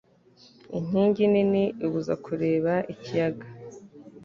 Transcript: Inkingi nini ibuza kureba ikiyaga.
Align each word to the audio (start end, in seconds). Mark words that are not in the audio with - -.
Inkingi 0.77 1.23
nini 1.33 1.63
ibuza 1.85 2.13
kureba 2.25 2.73
ikiyaga. 2.93 3.47